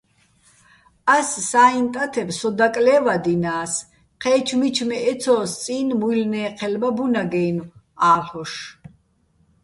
ას 1.15 1.29
საჲჼ 1.49 1.81
ტათებ 1.93 2.29
სო 2.37 2.49
დაკლე́ვადინა́ს, 2.59 3.73
ჴე́ჩო̆ 4.21 4.57
მიჩმე 4.59 4.97
ეცო́ს 5.11 5.51
წი́ნ 5.61 5.87
მუჲლნე́ჴელბა 5.99 6.89
ბუნაგ-აჲნო̆ 6.95 7.71
ა́ლ'ოშ. 8.11 8.53